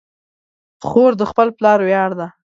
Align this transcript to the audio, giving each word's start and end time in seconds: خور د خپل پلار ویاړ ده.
خور 0.87 1.11
د 1.17 1.21
خپل 1.31 1.47
پلار 1.57 1.79
ویاړ 1.87 2.11
ده. 2.19 2.27